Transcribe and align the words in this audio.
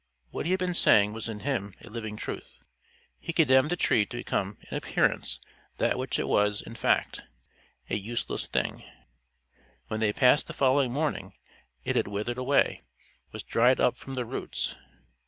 What 0.31 0.47
he 0.47 0.51
had 0.51 0.57
been 0.57 0.73
saying 0.73 1.13
was 1.13 1.29
in 1.29 1.41
him 1.41 1.75
a 1.85 1.89
living 1.91 2.17
truth: 2.17 2.63
he 3.19 3.31
condemned 3.31 3.69
the 3.69 3.75
tree 3.75 4.03
to 4.07 4.17
become 4.17 4.57
in 4.67 4.75
appearance 4.75 5.39
that 5.77 5.95
which 5.95 6.17
it 6.17 6.27
was 6.27 6.59
in 6.63 6.73
fact 6.73 7.21
a 7.87 7.95
useless 7.97 8.47
thing: 8.47 8.83
when 9.89 9.99
they 9.99 10.11
passed 10.11 10.47
the 10.47 10.53
following 10.53 10.91
morning, 10.91 11.35
it 11.83 11.95
had 11.95 12.07
withered 12.07 12.39
away, 12.39 12.81
was 13.31 13.43
dried 13.43 13.79
up 13.79 13.95
from 13.95 14.15
the 14.15 14.25
roots. 14.25 14.73